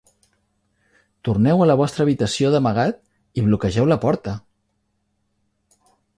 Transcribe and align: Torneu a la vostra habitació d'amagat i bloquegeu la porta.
Torneu 1.29 1.61
a 1.65 1.67
la 1.71 1.75
vostra 1.81 2.05
habitació 2.05 2.49
d'amagat 2.57 2.99
i 3.41 3.45
bloquegeu 3.51 3.91
la 3.93 4.01
porta. 4.09 4.35